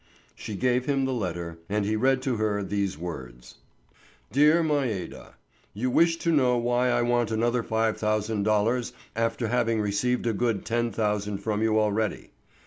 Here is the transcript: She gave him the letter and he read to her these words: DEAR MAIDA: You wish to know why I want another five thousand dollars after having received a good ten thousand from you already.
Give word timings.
She 0.33 0.55
gave 0.55 0.87
him 0.87 1.05
the 1.05 1.13
letter 1.13 1.59
and 1.69 1.85
he 1.85 1.95
read 1.95 2.23
to 2.23 2.37
her 2.37 2.63
these 2.63 2.97
words: 2.97 3.59
DEAR 4.31 4.63
MAIDA: 4.63 5.35
You 5.75 5.91
wish 5.91 6.17
to 6.17 6.31
know 6.31 6.57
why 6.57 6.89
I 6.89 7.03
want 7.03 7.29
another 7.29 7.61
five 7.61 7.97
thousand 7.97 8.41
dollars 8.41 8.93
after 9.15 9.49
having 9.49 9.79
received 9.79 10.25
a 10.25 10.33
good 10.33 10.65
ten 10.65 10.91
thousand 10.91 11.37
from 11.43 11.61
you 11.61 11.79
already. 11.79 12.31